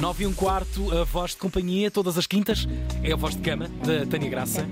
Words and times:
9 0.00 0.24
e 0.24 0.26
um 0.26 0.32
quarto, 0.32 0.90
a 0.98 1.04
voz 1.04 1.32
de 1.32 1.36
companhia, 1.38 1.90
todas 1.90 2.16
as 2.16 2.26
quintas, 2.26 2.66
é 3.02 3.12
a 3.12 3.16
voz 3.16 3.34
de 3.36 3.42
cama 3.42 3.68
da 3.84 4.06
Tânia 4.06 4.30
Graça. 4.30 4.66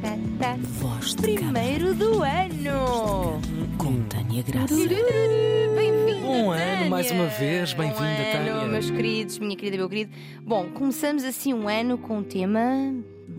Voz 0.80 1.14
de 1.14 1.34
cama 1.34 1.52
Primeiro 1.60 1.94
do 1.94 2.22
ano! 2.22 3.40
com 3.76 4.02
Tânia 4.08 4.42
Graça. 4.42 4.74
Bem-vinda! 4.74 6.26
Um 6.26 6.50
ano, 6.50 6.60
Tânia. 6.60 6.90
mais 6.90 7.10
uma 7.10 7.26
vez, 7.26 7.72
bem-vinda, 7.74 8.02
um 8.02 8.04
ano, 8.06 8.32
Tânia. 8.32 8.66
meus 8.66 8.90
queridos, 8.90 9.38
minha 9.38 9.56
querida, 9.56 9.76
meu 9.76 9.88
querido. 9.88 10.12
Bom, 10.42 10.68
começamos 10.70 11.24
assim 11.24 11.52
um 11.52 11.68
ano 11.68 11.98
com 11.98 12.18
um 12.18 12.22
tema 12.22 12.60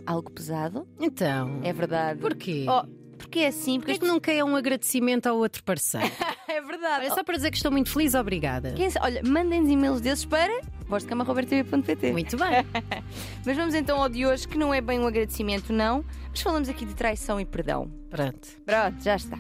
algo 0.06 0.30
pesado, 0.32 0.88
Então, 1.00 1.60
é 1.64 1.74
verdade. 1.74 2.20
porquê? 2.20 2.66
Oh, 2.70 2.86
porque 3.18 3.40
é 3.40 3.48
assim, 3.48 3.80
porque 3.80 3.94
Porque 3.94 4.08
nunca 4.08 4.32
é 4.32 4.44
um 4.44 4.56
agradecimento 4.56 5.28
ao 5.28 5.38
outro 5.38 5.64
parceiro. 5.64 6.08
é 6.48 6.62
verdade. 6.62 7.06
Olha, 7.06 7.14
só 7.16 7.24
para 7.24 7.36
dizer 7.36 7.50
que 7.52 7.58
estou 7.58 7.72
muito 7.72 7.90
feliz, 7.92 8.14
obrigada. 8.16 8.74
Quem 8.74 8.90
sa- 8.90 9.02
Olha, 9.04 9.22
mandem-nos 9.26 9.70
e-mails 9.70 10.02
desses 10.02 10.26
para 10.26 10.52
vozdecama.robertv.pt 10.90 12.12
Muito 12.12 12.36
bem. 12.36 12.66
Mas 13.46 13.56
vamos 13.56 13.76
então 13.76 14.02
ao 14.02 14.10
de 14.10 14.26
hoje, 14.26 14.48
que 14.48 14.58
não 14.58 14.74
é 14.74 14.82
bem 14.82 15.00
um 15.00 15.08
agradecimento, 15.08 15.72
não, 15.72 16.04
mas 16.30 16.42
falamos 16.42 16.70
aqui 16.70 16.86
de 16.86 16.94
traição 16.94 17.40
e 17.40 17.46
perdão. 17.46 17.90
Pronto. 18.10 18.48
Pronto, 18.66 19.04
já 19.04 19.16
está. 19.16 19.38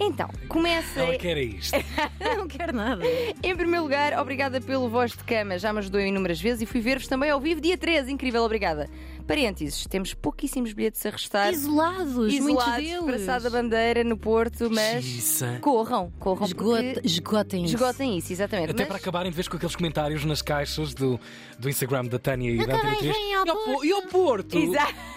Então, 0.00 0.28
começa. 0.48 1.00
Ela 1.00 1.16
quer 1.16 1.36
isto. 1.36 1.76
Não 2.36 2.48
quero 2.48 2.72
nada. 2.72 3.02
Em 3.42 3.54
primeiro 3.54 3.82
lugar, 3.82 4.18
obrigada 4.18 4.60
pelo 4.60 4.88
voz 4.88 5.12
de 5.12 5.22
cama, 5.24 5.58
já 5.58 5.72
me 5.72 5.80
ajudou 5.80 6.00
inúmeras 6.00 6.40
vezes 6.40 6.62
e 6.62 6.66
fui 6.66 6.80
ver-vos 6.80 7.06
também 7.06 7.30
ao 7.30 7.40
vivo 7.40 7.60
dia 7.60 7.76
13. 7.76 8.10
Incrível, 8.10 8.42
obrigada. 8.42 8.88
Parênteses, 9.26 9.84
temos 9.88 10.14
pouquíssimos 10.14 10.72
bilhetes 10.72 11.04
a 11.04 11.10
restar. 11.10 11.52
Isolados, 11.52 12.14
muitos 12.14 12.34
isolados 12.38 12.86
deles. 12.86 13.04
para 13.04 13.18
Sá 13.18 13.38
da 13.40 13.50
Bandeira, 13.50 14.04
no 14.04 14.16
Porto, 14.16 14.70
mas 14.70 15.42
corram, 15.60 16.12
corram. 16.20 16.46
Esgota, 16.46 17.00
esgotem 17.02 17.64
isso. 17.64 17.74
Esgotem 17.74 18.16
isso, 18.16 18.32
exatamente. 18.32 18.70
Até 18.70 18.84
mas... 18.84 18.88
para 18.88 18.96
acabarem 18.98 19.30
de 19.30 19.34
vez 19.34 19.48
com 19.48 19.56
aqueles 19.56 19.74
comentários 19.74 20.24
nas 20.24 20.42
caixas 20.42 20.85
do, 20.94 21.18
do 21.58 21.68
Instagram 21.68 22.06
da 22.06 22.18
Tânia 22.18 22.50
e 22.50 22.56
da 22.58 22.74
Nunca 22.74 22.76
Antena 22.88 22.96
3. 22.98 23.14
vem 23.16 23.34
ao 23.34 23.46
E 23.46 23.50
ao 23.50 23.56
Po- 23.56 23.84
E 23.84 23.92
ao 23.92 24.02
Porto? 24.02 24.58
Exato. 24.58 24.94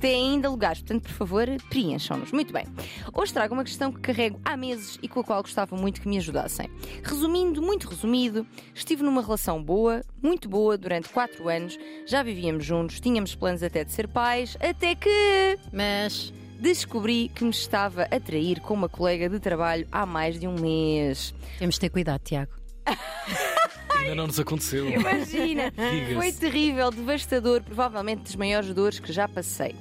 Tem 0.00 0.32
ainda 0.32 0.48
lugares, 0.48 0.78
portanto, 0.80 1.02
por 1.02 1.12
favor, 1.12 1.46
preencham-nos. 1.68 2.32
Muito 2.32 2.52
bem. 2.54 2.64
Hoje 3.12 3.34
trago 3.34 3.52
uma 3.52 3.64
questão 3.64 3.92
que 3.92 4.00
carrego 4.00 4.40
há 4.42 4.56
meses 4.56 4.98
e 5.02 5.08
com 5.08 5.20
a 5.20 5.24
qual 5.24 5.42
gostava 5.42 5.76
muito 5.76 6.00
que 6.00 6.08
me 6.08 6.16
ajudassem. 6.16 6.70
Resumindo, 7.02 7.60
muito 7.60 7.86
resumido, 7.88 8.46
estive 8.74 9.02
numa 9.02 9.20
relação 9.20 9.62
boa, 9.62 10.02
muito 10.22 10.48
boa, 10.48 10.78
durante 10.78 11.08
4 11.10 11.46
anos, 11.50 11.78
já 12.06 12.22
vivíamos 12.22 12.64
juntos, 12.64 12.98
tínhamos 12.98 13.34
planos 13.34 13.62
até 13.62 13.84
de 13.84 13.92
ser 13.92 14.08
pais, 14.08 14.56
até 14.58 14.94
que 14.94 15.58
Mas 15.70 16.32
descobri 16.58 17.30
que 17.34 17.44
me 17.44 17.50
estava 17.50 18.04
a 18.04 18.18
trair 18.20 18.60
com 18.60 18.72
uma 18.72 18.88
colega 18.88 19.28
de 19.28 19.38
trabalho 19.38 19.86
há 19.92 20.06
mais 20.06 20.38
de 20.40 20.46
um 20.48 20.54
mês. 20.58 21.34
temos 21.58 21.74
de 21.74 21.80
ter 21.82 21.90
cuidado, 21.90 22.22
Tiago. 22.22 22.52
Ainda 24.04 24.14
não 24.14 24.26
nos 24.26 24.38
aconteceu. 24.38 24.86
Imagina! 24.86 25.72
Foi 26.14 26.30
terrível, 26.30 26.90
devastador, 26.90 27.62
provavelmente 27.62 28.24
das 28.24 28.36
maiores 28.36 28.72
dores 28.74 28.98
que 29.00 29.10
já 29.10 29.26
passei. 29.26 29.74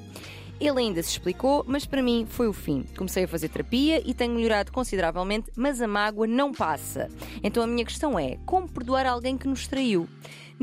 Ele 0.61 0.79
ainda 0.79 1.03
se 1.03 1.09
explicou, 1.09 1.65
mas 1.67 1.85
para 1.85 2.01
mim 2.01 2.25
foi 2.29 2.47
o 2.47 2.53
fim. 2.53 2.85
Comecei 2.95 3.25
a 3.25 3.27
fazer 3.27 3.49
terapia 3.49 4.01
e 4.05 4.13
tenho 4.13 4.33
melhorado 4.33 4.71
consideravelmente, 4.71 5.51
mas 5.57 5.81
a 5.81 5.87
mágoa 5.89 6.25
não 6.25 6.53
passa. 6.53 7.09
Então 7.43 7.61
a 7.61 7.67
minha 7.67 7.83
questão 7.83 8.17
é: 8.17 8.37
como 8.45 8.69
perdoar 8.69 9.05
alguém 9.05 9.37
que 9.37 9.45
nos 9.45 9.67
traiu? 9.67 10.07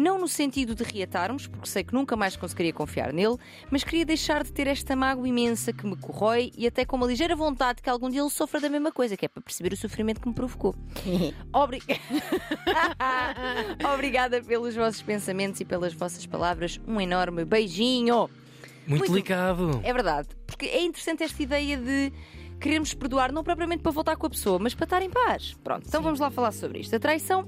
Não 0.00 0.18
no 0.18 0.26
sentido 0.26 0.74
de 0.74 0.82
reatarmos, 0.82 1.46
porque 1.46 1.68
sei 1.68 1.84
que 1.84 1.92
nunca 1.92 2.16
mais 2.16 2.34
conseguiria 2.34 2.72
confiar 2.72 3.12
nele, 3.12 3.36
mas 3.70 3.84
queria 3.84 4.06
deixar 4.06 4.42
de 4.42 4.50
ter 4.50 4.66
esta 4.66 4.96
mágoa 4.96 5.28
imensa 5.28 5.74
que 5.74 5.86
me 5.86 5.94
corrói 5.94 6.50
e 6.56 6.66
até 6.66 6.86
com 6.86 6.96
uma 6.96 7.06
ligeira 7.06 7.36
vontade 7.36 7.82
que 7.82 7.90
algum 7.90 8.08
dia 8.08 8.22
ele 8.22 8.30
sofra 8.30 8.58
da 8.60 8.70
mesma 8.70 8.90
coisa, 8.90 9.14
que 9.14 9.26
é 9.26 9.28
para 9.28 9.42
perceber 9.42 9.74
o 9.74 9.76
sofrimento 9.76 10.18
que 10.18 10.26
me 10.26 10.32
provocou. 10.34 10.74
Obri- 11.52 11.82
Obrigada 13.94 14.42
pelos 14.42 14.74
vossos 14.74 15.02
pensamentos 15.02 15.60
e 15.60 15.64
pelas 15.64 15.92
vossas 15.92 16.24
palavras. 16.26 16.80
Um 16.86 17.00
enorme 17.00 17.44
beijinho. 17.44 18.28
Muito 18.86 19.00
Muito- 19.00 19.12
delicado. 19.12 19.80
É 19.84 19.92
verdade, 19.92 20.28
porque 20.46 20.66
é 20.66 20.82
interessante 20.82 21.22
esta 21.22 21.42
ideia 21.42 21.76
de 21.76 22.12
querermos 22.58 22.92
perdoar, 22.94 23.30
não 23.32 23.44
propriamente 23.44 23.82
para 23.82 23.92
voltar 23.92 24.16
com 24.16 24.26
a 24.26 24.30
pessoa, 24.30 24.58
mas 24.58 24.74
para 24.74 24.84
estar 24.84 25.02
em 25.02 25.10
paz. 25.10 25.54
Pronto, 25.62 25.84
então 25.86 26.02
vamos 26.02 26.18
lá 26.20 26.30
falar 26.30 26.52
sobre 26.52 26.80
isto. 26.80 26.94
A 26.96 26.98
traição 26.98 27.46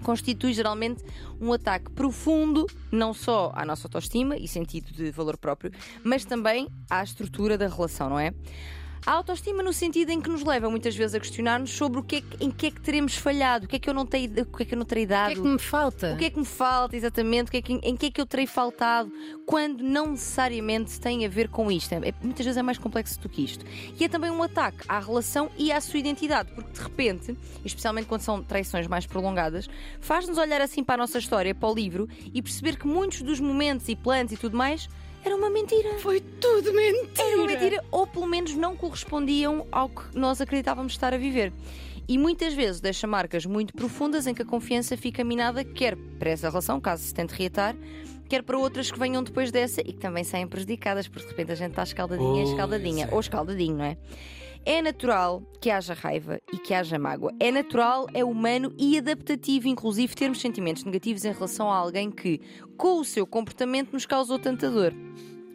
constitui 0.00 0.52
geralmente 0.52 1.04
um 1.40 1.52
ataque 1.52 1.90
profundo, 1.90 2.66
não 2.90 3.14
só 3.14 3.52
à 3.54 3.64
nossa 3.64 3.86
autoestima 3.86 4.36
e 4.36 4.48
sentido 4.48 4.92
de 4.92 5.10
valor 5.10 5.36
próprio, 5.36 5.70
mas 6.02 6.24
também 6.24 6.68
à 6.88 7.02
estrutura 7.02 7.56
da 7.56 7.68
relação, 7.68 8.08
não 8.10 8.18
é? 8.18 8.32
A 9.06 9.12
autoestima 9.12 9.62
no 9.62 9.72
sentido 9.72 10.10
em 10.10 10.20
que 10.20 10.28
nos 10.28 10.44
leva 10.44 10.68
muitas 10.68 10.94
vezes 10.94 11.14
a 11.14 11.20
questionar-nos 11.20 11.70
sobre 11.70 11.98
o 11.98 12.02
que 12.02 12.16
é 12.16 12.20
que, 12.20 12.44
em 12.44 12.50
que 12.50 12.66
é 12.66 12.70
que 12.70 12.80
teremos 12.82 13.16
falhado, 13.16 13.64
o 13.64 13.68
que 13.68 13.76
é 13.76 13.78
que 13.78 13.88
eu 13.88 13.94
não 13.94 14.04
tenho, 14.04 14.30
o 14.42 14.44
que 14.56 14.62
é 14.62 14.66
que 14.66 14.74
eu 14.74 14.78
não 14.78 14.84
terei 14.84 15.04
O 15.04 15.08
dado. 15.08 15.32
que 15.32 15.38
é 15.40 15.42
que 15.42 15.48
me 15.48 15.58
falta? 15.58 16.12
O 16.12 16.16
que 16.18 16.24
é 16.26 16.30
que 16.30 16.38
me 16.38 16.44
falta 16.44 16.96
exatamente? 16.96 17.48
O 17.48 17.50
que 17.50 17.56
é 17.56 17.62
que- 17.62 17.80
em 17.82 17.96
que 17.96 18.06
é 18.06 18.10
que 18.10 18.20
eu 18.20 18.26
terei 18.26 18.46
faltado 18.46 19.10
quando 19.46 19.82
não 19.82 20.08
necessariamente 20.10 21.00
tem 21.00 21.24
a 21.24 21.28
ver 21.30 21.48
com 21.48 21.72
isto? 21.72 21.92
É- 21.94 22.12
muitas 22.22 22.44
vezes 22.44 22.58
é 22.58 22.62
mais 22.62 22.76
complexo 22.76 23.18
do 23.20 23.28
que 23.28 23.42
isto. 23.42 23.64
E 23.98 24.04
é 24.04 24.08
também 24.08 24.30
um 24.30 24.42
ataque 24.42 24.84
à 24.86 25.00
relação 25.00 25.50
e 25.56 25.72
à 25.72 25.80
sua 25.80 25.98
identidade, 25.98 26.52
porque 26.54 26.70
de 26.70 26.80
repente, 26.80 27.36
especialmente 27.64 28.06
quando 28.06 28.20
são 28.20 28.42
traições 28.42 28.86
mais 28.86 29.06
prolongadas, 29.06 29.66
faz-nos 30.00 30.36
olhar 30.36 30.60
assim 30.60 30.84
para 30.84 30.96
a 30.96 30.98
nossa 30.98 31.18
história, 31.18 31.54
para 31.54 31.68
o 31.70 31.74
livro 31.74 32.06
e 32.34 32.42
perceber 32.42 32.76
que 32.76 32.86
muitos 32.86 33.22
dos 33.22 33.40
momentos 33.40 33.88
e 33.88 33.96
planos 33.96 34.30
e 34.32 34.36
tudo 34.36 34.56
mais 34.58 34.88
era 35.24 35.36
uma 35.36 35.50
mentira. 35.50 35.98
Foi 35.98 36.20
tudo 36.20 36.72
mentira. 36.72 37.10
Era 37.18 37.36
uma 37.36 37.46
mentira, 37.46 37.84
ou 37.90 38.06
pelo 38.06 38.26
menos 38.26 38.54
não 38.54 38.76
correspondiam 38.76 39.66
ao 39.70 39.88
que 39.88 40.16
nós 40.16 40.40
acreditávamos 40.40 40.92
estar 40.92 41.12
a 41.12 41.18
viver. 41.18 41.52
E 42.08 42.18
muitas 42.18 42.54
vezes 42.54 42.80
deixa 42.80 43.06
marcas 43.06 43.46
muito 43.46 43.72
profundas 43.72 44.26
em 44.26 44.34
que 44.34 44.42
a 44.42 44.44
confiança 44.44 44.96
fica 44.96 45.22
minada, 45.22 45.62
quer 45.62 45.96
para 46.18 46.30
essa 46.30 46.48
relação, 46.48 46.80
caso 46.80 47.04
se 47.04 47.14
tente 47.14 47.34
reatar, 47.34 47.76
quer 48.28 48.42
para 48.42 48.58
outras 48.58 48.90
que 48.90 48.98
venham 48.98 49.22
depois 49.22 49.52
dessa 49.52 49.80
e 49.80 49.92
que 49.92 49.98
também 49.98 50.24
saem 50.24 50.46
prejudicadas, 50.46 51.06
porque 51.06 51.26
de 51.26 51.30
repente 51.30 51.52
a 51.52 51.54
gente 51.54 51.70
está 51.70 51.82
escaldadinha, 51.84 52.32
Pois 52.32 52.48
escaldadinha, 52.50 53.06
é. 53.06 53.14
ou 53.14 53.20
escaldadinho, 53.20 53.76
não 53.76 53.84
é? 53.84 53.96
É 54.64 54.82
natural 54.82 55.42
que 55.60 55.70
haja 55.70 55.94
raiva 55.94 56.38
e 56.52 56.58
que 56.58 56.74
haja 56.74 56.98
mágoa. 56.98 57.32
É 57.40 57.50
natural, 57.50 58.06
é 58.12 58.24
humano 58.24 58.74
e 58.78 58.98
adaptativo, 58.98 59.68
inclusive, 59.68 60.14
termos 60.14 60.40
sentimentos 60.40 60.84
negativos 60.84 61.24
em 61.24 61.32
relação 61.32 61.70
a 61.70 61.76
alguém 61.76 62.10
que, 62.10 62.40
com 62.76 63.00
o 63.00 63.04
seu 63.04 63.26
comportamento, 63.26 63.92
nos 63.92 64.04
causou 64.04 64.38
tanta 64.38 64.70
dor. 64.70 64.94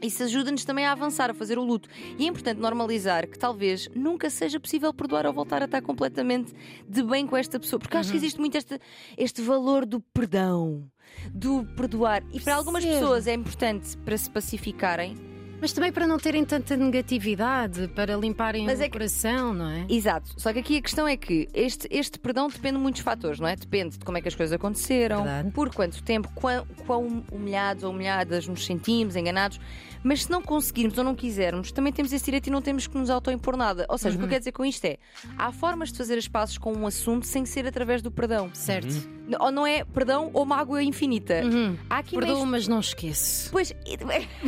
Isso 0.02 0.24
ajuda-nos 0.24 0.66
também 0.66 0.86
a 0.86 0.92
avançar, 0.92 1.30
a 1.32 1.34
fazer 1.34 1.58
o 1.58 1.64
luto. 1.64 1.90
E 2.18 2.26
é 2.26 2.28
importante 2.28 2.60
normalizar 2.60 3.28
que 3.28 3.40
talvez 3.40 3.90
nunca 3.96 4.30
seja 4.30 4.60
possível 4.60 4.94
perdoar 4.94 5.26
ou 5.26 5.34
voltar 5.34 5.62
a 5.62 5.66
estar 5.66 5.82
completamente 5.82 6.54
de 6.88 7.02
bem 7.02 7.26
com 7.26 7.38
esta 7.38 7.60
pessoa. 7.60 7.80
Porque 7.80 7.98
acho 7.98 8.12
que 8.12 8.18
existe 8.18 8.40
muito 8.40 8.56
este, 8.56 8.80
este 9.18 9.42
valor 9.42 9.86
do 9.86 10.00
perdão, 10.00 10.90
do 11.32 11.66
perdoar. 11.76 12.24
E 12.34 12.40
para 12.40 12.56
algumas 12.56 12.84
Percebo. 12.84 13.02
pessoas 13.02 13.28
é 13.28 13.34
importante 13.34 13.98
para 14.00 14.18
se 14.18 14.30
pacificarem. 14.30 15.35
Mas 15.62 15.72
também 15.74 15.92
para 15.92 16.06
não 16.06 16.18
terem 16.20 16.44
tanta 16.46 16.76
negatividade, 16.78 17.88
para 17.90 18.16
limparem 18.16 18.66
Mas 18.66 18.80
o 18.80 18.84
é 18.84 18.86
que- 18.86 18.92
coração, 18.92 19.54
não 19.54 19.70
é? 19.70 19.86
Exato. 19.90 20.30
Só 20.38 20.52
que 20.54 20.60
aqui 20.60 20.78
a 20.78 20.82
questão 20.82 21.08
é 21.08 21.18
que 21.18 21.48
este, 21.54 21.88
este 21.90 22.20
perdão 22.20 22.48
depende 22.50 22.76
de 22.78 22.82
muitos 22.84 23.02
fatores, 23.02 23.40
não 23.40 23.48
é? 23.48 23.56
Depende 23.56 23.98
de 23.98 24.06
como 24.06 24.18
é 24.18 24.22
que 24.22 24.28
as 24.28 24.36
coisas 24.36 24.54
aconteceram, 24.54 25.24
Verdade. 25.24 25.52
por 25.52 25.74
quanto 25.74 26.04
tempo, 26.04 26.30
quão, 26.36 26.66
quão 26.86 27.24
humilhados 27.32 27.84
ou 27.84 27.92
humilhadas 27.92 28.48
nos 28.48 28.66
sentimos, 28.66 29.16
enganados. 29.16 29.60
Mas 30.04 30.26
se 30.26 30.30
não 30.32 30.42
conseguirmos 30.42 30.98
ou 31.00 31.04
não 31.04 31.16
quisermos, 31.16 31.72
também 31.72 31.92
temos 31.92 32.14
esse 32.14 32.26
direito 32.26 32.48
e 32.48 32.52
não 32.52 32.62
temos 32.62 32.86
que 32.86 32.96
nos 32.98 33.10
autoimpor 33.10 33.58
nada. 33.58 33.86
Ou 33.90 33.98
seja, 33.98 34.16
o 34.16 34.20
que 34.20 34.26
eu 34.26 34.30
quero 34.30 34.42
dizer 34.42 34.52
com 34.52 34.64
isto 34.64 34.86
é: 34.86 34.98
há 35.38 35.52
formas 35.52 35.92
de 35.92 35.98
fazer 35.98 36.18
as 36.18 36.28
pazes 36.28 36.58
com 36.60 36.74
um 36.74 36.86
assunto 36.86 37.26
sem 37.26 37.44
ser 37.46 37.66
através 37.66 38.02
do 38.04 38.12
perdão. 38.12 38.52
Certo. 38.54 39.15
Ou 39.40 39.52
não 39.52 39.66
é 39.66 39.84
perdão 39.84 40.30
ou 40.34 40.46
mágoa 40.46 40.84
infinita. 40.84 41.42
Uhum. 41.44 41.78
Há 41.90 41.98
aqui 41.98 42.16
Perdoo, 42.16 42.36
meios- 42.46 42.50
mas 42.50 42.68
não 42.68 42.80
esqueço. 42.80 43.50
Pois, 43.52 43.74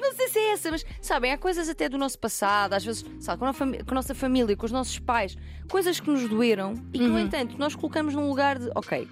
não 0.00 0.12
sei 0.14 0.28
se 0.28 0.38
é 0.38 0.52
essa, 0.52 0.70
mas 0.70 0.84
sabem, 1.00 1.32
há 1.32 1.38
coisas 1.38 1.68
até 1.68 1.88
do 1.88 1.98
nosso 1.98 2.18
passado, 2.18 2.74
às 2.74 2.84
vezes, 2.84 3.04
sabe, 3.18 3.38
com, 3.40 3.46
a 3.46 3.52
com 3.54 3.64
a 3.64 3.94
nossa 3.94 4.14
família, 4.14 4.56
com 4.56 4.66
os 4.66 4.72
nossos 4.72 4.98
pais, 4.98 5.36
coisas 5.68 5.98
que 6.00 6.08
nos 6.10 6.28
doeram 6.28 6.74
e 6.92 6.98
que, 6.98 7.06
no 7.06 7.14
Uhum. 7.14 7.20
entanto, 7.20 7.56
nós 7.58 7.74
colocamos 7.74 8.14
num 8.14 8.28
lugar 8.28 8.58
de, 8.58 8.70
ok, 8.74 9.08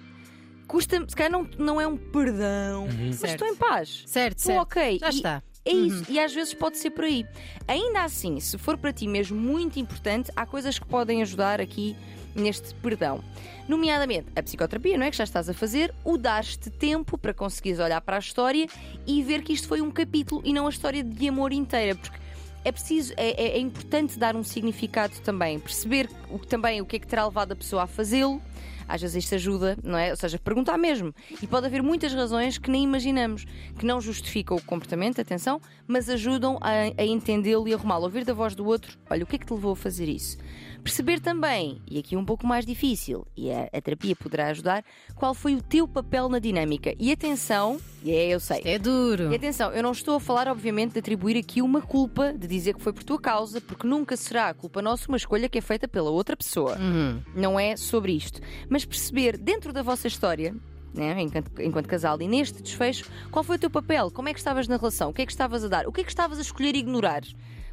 custa, 0.67 1.03
se 1.07 1.15
calhar 1.15 1.31
não, 1.31 1.47
não 1.57 1.81
é 1.81 1.87
um 1.87 1.97
perdão, 1.97 2.87
mas 3.07 3.17
Certo. 3.17 3.33
estou 3.43 3.47
em 3.47 3.55
paz. 3.55 4.03
Certo, 4.05 4.37
Estou 4.37 4.53
certo. 4.53 4.61
ok. 4.63 4.99
Já 4.99 5.07
E- 5.07 5.09
está. 5.09 5.43
É 5.65 5.71
isso, 5.71 6.05
e 6.09 6.19
às 6.19 6.33
vezes 6.33 6.53
pode 6.53 6.77
ser 6.77 6.89
por 6.91 7.03
aí. 7.03 7.25
Ainda 7.67 8.03
assim, 8.03 8.39
se 8.39 8.57
for 8.57 8.77
para 8.77 8.91
ti 8.93 9.07
mesmo 9.07 9.39
muito 9.39 9.79
importante, 9.79 10.31
há 10.35 10.45
coisas 10.45 10.79
que 10.79 10.85
podem 10.85 11.21
ajudar 11.21 11.59
aqui 11.61 11.95
neste 12.35 12.73
perdão. 12.75 13.23
Nomeadamente 13.67 14.27
a 14.35 14.41
psicoterapia, 14.41 14.97
não 14.97 15.05
é? 15.05 15.11
Que 15.11 15.17
já 15.17 15.23
estás 15.23 15.49
a 15.49 15.53
fazer, 15.53 15.93
o 16.03 16.17
dar-te 16.17 16.69
tempo 16.69 17.17
para 17.17 17.33
conseguires 17.33 17.79
olhar 17.79 18.01
para 18.01 18.15
a 18.15 18.19
história 18.19 18.67
e 19.05 19.21
ver 19.21 19.43
que 19.43 19.53
isto 19.53 19.67
foi 19.67 19.81
um 19.81 19.91
capítulo 19.91 20.41
e 20.45 20.53
não 20.53 20.65
a 20.65 20.69
história 20.69 21.03
de 21.03 21.27
amor 21.27 21.51
inteira. 21.51 21.95
Porque 21.95 22.17
é 22.65 22.71
preciso, 22.71 23.13
é, 23.17 23.29
é- 23.31 23.57
é 23.57 23.59
importante 23.59 24.17
dar 24.17 24.35
um 24.35 24.43
significado 24.43 25.13
também, 25.21 25.59
perceber 25.59 26.09
o, 26.31 26.39
também 26.39 26.81
o 26.81 26.85
que 26.85 26.95
é 26.95 26.99
que 26.99 27.07
terá 27.07 27.25
levado 27.25 27.51
a 27.51 27.55
pessoa 27.55 27.83
a 27.83 27.87
fazê-lo. 27.87 28.41
Às 28.89 29.01
vezes 29.01 29.23
isto 29.23 29.35
ajuda, 29.35 29.77
não 29.83 29.97
é? 29.97 30.09
Ou 30.09 30.15
seja, 30.17 30.39
perguntar 30.39 30.77
mesmo. 30.77 31.13
E 31.41 31.45
pode 31.47 31.67
haver 31.67 31.83
muitas 31.83 32.13
razões 32.13 32.57
que 32.57 32.71
nem 32.71 32.83
imaginamos, 32.83 33.45
que 33.77 33.85
não 33.85 34.01
justificam 34.01 34.57
o 34.57 34.61
comportamento, 34.63 35.21
atenção, 35.21 35.61
mas 35.87 36.09
ajudam 36.09 36.57
a, 36.59 36.71
a 37.01 37.05
entendê-lo 37.05 37.67
e 37.67 37.73
arrumá-lo. 37.73 38.03
Ouvir 38.05 38.25
da 38.25 38.33
voz 38.33 38.55
do 38.55 38.65
outro, 38.65 38.97
olha, 39.09 39.23
o 39.23 39.27
que 39.27 39.35
é 39.35 39.39
que 39.39 39.45
te 39.45 39.53
levou 39.53 39.73
a 39.73 39.75
fazer 39.75 40.09
isso? 40.09 40.37
Perceber 40.83 41.19
também, 41.19 41.81
e 41.91 41.99
aqui 41.99 42.15
um 42.15 42.23
pouco 42.23 42.47
mais 42.47 42.65
difícil, 42.65 43.27
e 43.35 43.51
a, 43.51 43.69
a 43.73 43.81
terapia 43.81 44.15
poderá 44.15 44.47
ajudar, 44.47 44.83
qual 45.13 45.33
foi 45.33 45.53
o 45.53 45.61
teu 45.61 45.85
papel 45.85 46.29
na 46.29 46.39
dinâmica. 46.39 46.95
E 46.97 47.11
atenção, 47.11 47.77
e 48.01 48.11
é, 48.11 48.29
eu 48.29 48.39
sei, 48.39 48.61
É 48.63 48.79
duro. 48.79 49.29
e 49.31 49.35
atenção, 49.35 49.71
eu 49.73 49.83
não 49.83 49.91
estou 49.91 50.15
a 50.15 50.19
falar, 50.21 50.47
obviamente, 50.47 50.93
de 50.93 50.99
atribuir 50.99 51.35
aqui 51.37 51.61
uma 51.61 51.81
culpa, 51.81 52.31
de 52.31 52.47
dizer 52.47 52.75
que 52.75 52.81
foi 52.81 52.93
por 52.93 53.03
tua 53.03 53.19
causa, 53.19 53.59
porque 53.59 53.85
nunca 53.85 54.15
será 54.15 54.53
culpa 54.53 54.81
nossa 54.81 55.05
uma 55.09 55.17
escolha 55.17 55.49
que 55.49 55.57
é 55.57 55.61
feita 55.61 55.85
pela 55.85 56.09
outra 56.11 56.37
pessoa. 56.37 56.77
Uhum. 56.79 57.21
Não 57.35 57.59
é 57.59 57.75
sobre 57.75 58.13
isto. 58.13 58.39
Mas 58.69 58.78
perceber, 58.85 59.37
dentro 59.37 59.71
da 59.71 59.81
vossa 59.81 60.07
história, 60.07 60.55
né, 60.93 61.21
enquanto, 61.21 61.61
enquanto 61.61 61.87
casal, 61.87 62.21
e 62.21 62.27
neste 62.27 62.61
desfecho, 62.61 63.05
qual 63.31 63.43
foi 63.43 63.55
o 63.57 63.59
teu 63.59 63.69
papel? 63.69 64.11
Como 64.11 64.29
é 64.29 64.33
que 64.33 64.39
estavas 64.39 64.67
na 64.67 64.77
relação? 64.77 65.09
O 65.09 65.13
que 65.13 65.21
é 65.21 65.25
que 65.25 65.31
estavas 65.31 65.63
a 65.63 65.67
dar? 65.67 65.87
O 65.87 65.91
que 65.91 66.01
é 66.01 66.03
que 66.03 66.09
estavas 66.09 66.37
a 66.37 66.41
escolher 66.41 66.75
ignorar? 66.75 67.21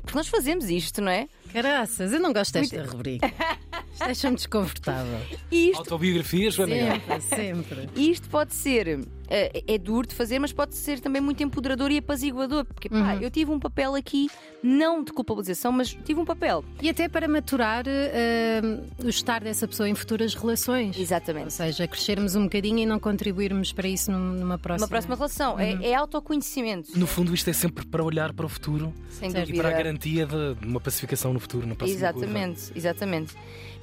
Porque 0.02 0.16
nós 0.16 0.28
fazemos 0.28 0.70
isto, 0.70 1.02
não 1.02 1.10
é? 1.10 1.28
Caraças, 1.52 2.12
eu 2.12 2.20
não 2.20 2.32
gosto 2.32 2.52
desta 2.52 2.82
rubrica. 2.84 3.26
Deixa-me 4.04 4.37
desconfortável. 4.37 5.19
Isto 5.50 5.78
Autobiografias, 5.78 6.54
Joana. 6.54 6.75
Sempre, 6.75 7.20
sempre. 7.20 7.88
E 7.96 8.10
isto 8.10 8.28
pode 8.28 8.54
ser, 8.54 9.00
eh, 9.28 9.62
é 9.66 9.78
duro 9.78 10.06
de 10.06 10.14
fazer, 10.14 10.38
mas 10.38 10.52
pode 10.52 10.75
ser 10.75 11.00
também 11.00 11.20
muito 11.22 11.43
empoderador 11.43 11.90
e 11.90 11.98
apaziguador. 11.98 12.64
Porque 12.64 12.88
pá, 12.88 12.96
Uhum. 13.14 13.20
eu 13.22 13.31
tive 13.31 13.50
um 13.50 13.58
papel 13.58 13.94
aqui, 13.94 14.28
não 14.62 15.02
de 15.02 15.12
culpabilização, 15.12 15.72
mas 15.72 15.88
tive 16.04 16.20
um 16.20 16.25
papel. 16.25 16.64
E 16.82 16.88
até 16.88 17.08
para 17.08 17.26
maturar 17.26 17.84
eh, 17.87 18.60
o 19.02 19.08
estar 19.08 19.43
dessa 19.43 19.66
pessoa 19.66 19.88
em 19.88 19.94
futuras 19.94 20.34
relações. 20.34 20.96
Ou 20.96 21.02
Exatamente. 21.02 21.52
seja, 21.52 21.87
crescermos 21.88 22.34
um 22.37 22.44
bocadinho 22.44 22.78
e 22.81 22.87
não 22.87 22.99
contribuirmos 22.99 23.72
para 23.72 23.88
isso 23.88 24.10
num- 24.12 24.32
numa 24.34 24.58
próxima. 24.58 24.84
Uma 24.84 24.88
próxima 24.88 25.14
relação. 25.16 25.58
É, 25.58 25.72
é 25.90 25.94
autoconhecimento. 25.94 26.99
No 26.99 27.06
fundo, 27.06 27.32
isto 27.34 27.49
é 27.49 27.52
sempre 27.52 27.87
para 27.87 28.02
olhar 28.04 28.32
para 28.32 28.46
o 28.46 28.49
futuro 28.49 28.92
Sem 29.10 29.31
e 29.31 29.32
dúvida. 29.32 29.58
para 29.62 29.69
a 29.69 29.72
garantia 29.72 30.26
de 30.26 30.56
uma 30.66 30.81
pacificação 30.81 31.32
no 31.32 31.40
futuro, 31.40 31.66
na 31.66 31.75
próxima 31.75 32.12
curva. 32.12 32.26
Exatamente, 32.26 32.62
exatamente. 32.75 33.34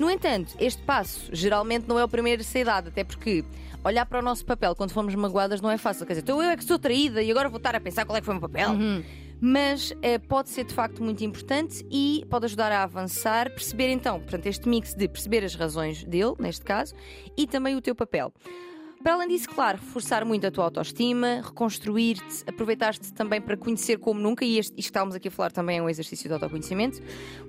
No 0.04 0.12
entanto, 0.12 0.54
este 0.60 0.82
passo 0.82 1.30
geralmente 1.32 1.88
não 1.88 1.98
é 1.98 2.04
o 2.04 2.10
primeiro 2.10 2.42
a 2.42 2.44
ser 2.44 2.66
dado, 2.66 2.90
até 2.90 3.06
porque 3.06 3.46
olhar 3.86 4.06
para 4.06 4.20
o 4.20 4.22
nosso 4.22 4.46
papel 4.46 4.76
quando 4.76 4.92
fomos 4.92 5.16
magoadas 5.16 5.62
não 5.62 5.72
é 5.72 5.78
fácil. 5.78 6.06
Quer 6.06 6.12
dizer, 6.12 6.24
então 6.24 6.44
eu 6.44 6.50
é 6.50 6.58
que 6.58 6.64
sou 6.66 6.78
traída 6.78 7.24
e 7.24 7.32
agora 7.32 7.48
vou 7.48 7.56
estar 7.56 7.74
a 7.74 7.80
pensar 7.80 8.04
qual 8.04 8.18
é 8.18 8.20
que 8.20 8.26
foi 8.26 8.36
o 8.36 8.38
meu 8.38 8.50
papel. 8.50 8.72
Uhum. 8.72 9.02
Mas 9.40 9.94
eh, 10.02 10.20
pode 10.20 10.50
ser 10.50 10.66
de 10.66 10.74
facto 10.74 11.02
muito 11.02 11.24
importante 11.24 11.86
e 11.90 12.26
pode 12.30 12.44
ajudar 12.44 12.70
a 12.70 12.84
avançar, 12.84 13.50
perceber 13.50 13.92
então, 13.92 14.20
portanto, 14.20 14.46
este 14.46 14.68
mix 14.68 14.94
de 14.94 15.08
perceber 15.08 15.46
as 15.46 15.56
razões 15.56 16.04
dele, 16.04 16.34
neste 16.38 16.66
caso, 16.66 16.94
e 17.38 17.48
também 17.48 17.78
o 17.78 17.82
teu 17.82 17.96
papel. 17.96 18.34
Para 19.04 19.16
além 19.16 19.28
disso, 19.28 19.50
claro, 19.50 19.78
reforçar 19.78 20.24
muito 20.24 20.48
a 20.48 20.52
tua 20.52 20.64
autoestima, 20.64 21.42
reconstruir-te, 21.44 22.46
aproveitar-te 22.48 23.12
também 23.12 23.42
para 23.42 23.58
conhecer 23.58 24.00
como 24.00 24.18
nunca, 24.18 24.46
e 24.46 24.58
isto 24.58 24.74
que 24.74 24.80
estávamos 24.80 25.14
aqui 25.14 25.28
a 25.28 25.32
falar 25.32 25.52
também 25.52 25.80
é 25.80 25.82
um 25.82 25.90
exercício 25.90 26.30
de 26.30 26.34
autoconhecimento, 26.34 27.02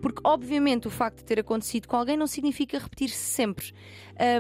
porque 0.02 0.20
obviamente 0.24 0.88
o 0.88 0.90
facto 0.90 1.18
de 1.18 1.24
ter 1.24 1.38
acontecido 1.38 1.86
com 1.86 1.96
alguém 1.96 2.16
não 2.16 2.26
significa 2.26 2.76
repetir-se 2.76 3.16
sempre. 3.16 3.72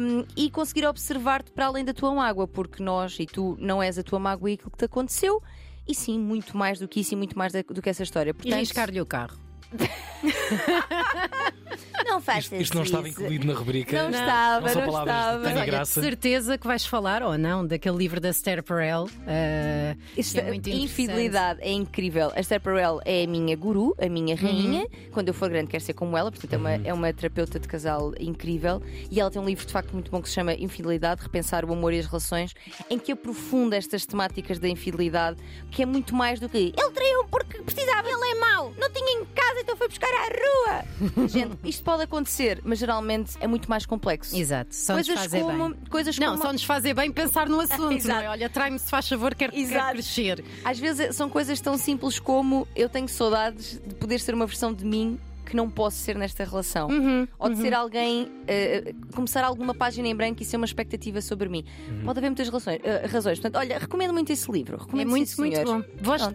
Um, 0.02 0.24
e 0.36 0.50
conseguir 0.50 0.86
observar-te 0.86 1.52
para 1.52 1.66
além 1.66 1.84
da 1.84 1.94
tua 1.94 2.12
mágoa, 2.12 2.48
porque 2.48 2.82
nós 2.82 3.16
e 3.20 3.26
tu 3.26 3.56
não 3.60 3.80
és 3.80 3.96
a 3.96 4.02
tua 4.02 4.18
mágoa 4.18 4.50
e 4.50 4.54
aquilo 4.54 4.72
que 4.72 4.78
te 4.78 4.84
aconteceu, 4.86 5.40
e 5.86 5.94
sim, 5.94 6.18
muito 6.18 6.56
mais 6.56 6.80
do 6.80 6.88
que 6.88 6.98
isso 6.98 7.14
e 7.14 7.16
muito 7.16 7.38
mais 7.38 7.52
do 7.52 7.80
que 7.80 7.88
essa 7.88 8.02
história. 8.02 8.30
E 8.30 8.34
Portanto, 8.34 8.58
riscar-lhe 8.58 9.00
o 9.00 9.06
carro. 9.06 9.43
não 12.06 12.20
faças 12.20 12.44
Isto, 12.44 12.54
isto 12.56 12.74
não 12.76 12.82
estava 12.84 13.08
incluído 13.08 13.46
na 13.46 13.54
rubrica. 13.54 14.02
Não 14.02 14.10
estava, 14.10 14.66
Não 14.66 14.72
são 14.72 14.82
não 14.82 14.88
palavras 14.92 15.14
de 15.14 15.20
estava. 15.22 15.44
Mas 15.44 15.56
olha, 15.68 15.80
de 15.82 15.88
certeza 15.88 16.58
que 16.58 16.66
vais 16.66 16.84
falar, 16.86 17.22
ou 17.22 17.36
não, 17.38 17.66
daquele 17.66 17.96
livro 17.96 18.20
da 18.20 18.28
Esther 18.30 18.62
Perel. 18.62 19.08
eh, 19.26 19.96
Isto- 20.16 20.38
é 20.38 20.42
muito 20.44 20.68
interessante. 20.68 20.84
infidelidade 20.84 21.60
é 21.62 21.72
incrível. 21.72 22.32
A 22.34 22.40
Esther 22.40 22.60
Perel 22.60 23.00
é 23.04 23.24
a 23.24 23.26
minha 23.26 23.56
guru, 23.56 23.94
a 23.98 24.08
minha 24.08 24.36
rainha. 24.36 24.82
Uhum. 24.82 24.88
Quando 25.12 25.28
eu 25.28 25.34
for 25.34 25.48
grande, 25.48 25.68
quero 25.68 25.82
ser 25.82 25.94
como 25.94 26.16
ela. 26.16 26.30
Portanto, 26.30 26.52
é 26.52 26.56
uma, 26.56 26.70
Uhum. 26.74 26.80
é 26.84 26.92
uma 26.94 27.12
terapeuta 27.12 27.58
de 27.58 27.66
casal 27.68 28.12
incrível. 28.20 28.82
E 29.10 29.20
ela 29.20 29.30
tem 29.30 29.40
um 29.40 29.44
livro 29.46 29.64
de 29.66 29.72
facto 29.72 29.92
muito 29.92 30.10
bom 30.10 30.20
que 30.22 30.28
se 30.28 30.34
chama 30.34 30.52
Infidelidade 30.54 31.22
Repensar 31.22 31.64
o 31.64 31.72
Amor 31.72 31.92
e 31.92 31.98
as 31.98 32.06
Relações, 32.06 32.54
em 32.90 32.98
que 32.98 33.12
aprofunda 33.12 33.76
estas 33.76 34.04
temáticas 34.06 34.58
da 34.58 34.68
infidelidade, 34.68 35.38
que 35.70 35.82
é 35.82 35.86
muito 35.86 36.14
mais 36.14 36.38
do 36.40 36.48
que 36.48 36.72
ele 36.76 36.90
traiu 36.92 37.24
porque 37.30 37.43
precisava, 37.64 38.08
ele 38.08 38.30
é 38.30 38.34
mau, 38.40 38.72
não 38.78 38.90
tinha 38.90 39.20
em 39.20 39.24
casa, 39.24 39.60
então 39.60 39.76
foi 39.76 39.88
buscar 39.88 40.08
à 40.08 40.24
rua. 40.24 41.28
Gente, 41.28 41.58
isto 41.64 41.82
pode 41.82 42.02
acontecer, 42.02 42.60
mas 42.64 42.78
geralmente 42.78 43.32
é 43.40 43.46
muito 43.46 43.68
mais 43.68 43.86
complexo. 43.86 44.36
Exato, 44.36 44.74
só 44.74 44.96
nos 44.96 45.06
Coisas 45.06 45.22
fazer 45.24 45.40
como, 45.42 45.68
bem. 45.70 45.78
coisas 45.90 46.18
Não, 46.18 46.32
como 46.32 46.42
só 46.42 46.52
nos 46.52 46.64
fazer 46.64 46.94
bem 46.94 47.10
pensar 47.12 47.48
no 47.48 47.60
assunto. 47.60 48.06
não 48.06 48.20
é? 48.20 48.28
Olha, 48.28 48.48
trai-me 48.48 48.78
se 48.78 48.88
faz 48.90 49.08
favor, 49.08 49.34
quero, 49.34 49.52
quero 49.52 49.92
crescer. 49.92 50.44
Às 50.64 50.78
vezes 50.78 51.14
são 51.16 51.28
coisas 51.28 51.60
tão 51.60 51.76
simples 51.78 52.18
como 52.18 52.66
eu 52.76 52.88
tenho 52.88 53.08
saudades 53.08 53.80
de 53.86 53.94
poder 53.94 54.20
ser 54.20 54.34
uma 54.34 54.46
versão 54.46 54.72
de 54.72 54.84
mim 54.84 55.18
que 55.44 55.54
não 55.56 55.68
posso 55.70 55.96
ser 55.98 56.16
nesta 56.16 56.44
relação. 56.44 56.88
Uhum, 56.88 57.26
Ou 57.38 57.50
de 57.50 57.56
ser 57.58 57.74
alguém, 57.74 58.30
eh, 58.46 58.94
começar 59.14 59.44
alguma 59.44 59.74
página 59.74 60.08
em 60.08 60.14
branco 60.14 60.42
e 60.42 60.44
ser 60.44 60.56
uma 60.56 60.66
expectativa 60.66 61.20
sobre 61.20 61.48
mim. 61.48 61.64
Pode 62.04 62.18
haver 62.18 62.28
muitas 62.28 62.48
relações, 62.48 62.80
eh, 62.82 63.06
razões. 63.06 63.38
Portanto, 63.38 63.60
olha, 63.60 63.78
recomendo 63.78 64.12
muito 64.12 64.32
esse 64.32 64.50
livro. 64.50 64.76
É 64.76 64.80
Recomendo 64.80 65.10
muito, 65.10 65.28
sim, 65.28 65.40
muito 65.42 65.62
bom. 65.64 65.82
Voz 66.00 66.22
de 66.26 66.32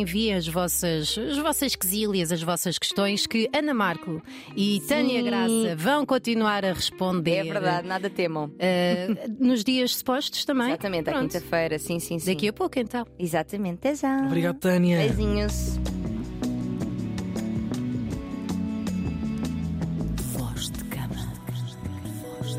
enviem 0.00 0.34
as 0.34 0.46
vossas, 0.48 1.16
as 1.18 1.38
vossas 1.38 1.74
quesilhas, 1.76 2.32
as 2.32 2.42
vossas 2.42 2.78
questões 2.78 3.26
que 3.26 3.48
Ana 3.54 3.74
Marco 3.74 4.22
e 4.56 4.80
Tânia 4.88 5.22
Graça 5.22 5.76
vão 5.76 6.04
continuar 6.04 6.64
a 6.64 6.72
responder. 6.72 7.46
É 7.46 7.52
verdade, 7.52 7.86
nada 7.86 8.10
temam. 8.10 8.50
eh, 8.58 9.08
nos 9.38 9.62
dias 9.64 9.96
supostos 9.96 10.44
também. 10.44 10.68
Exatamente, 10.68 11.08
à 11.08 11.12
Pronto. 11.12 11.32
quinta-feira, 11.32 11.78
sim, 11.78 11.98
sim, 11.98 12.18
sim. 12.18 12.32
Daqui 12.32 12.48
a 12.48 12.52
pouco 12.52 12.78
então. 12.78 13.06
Exatamente, 13.18 13.78
até 13.78 13.94
já. 13.94 14.26
Obrigado, 14.26 14.58
Tânia. 14.58 14.98
Beijinhos. 14.98 15.78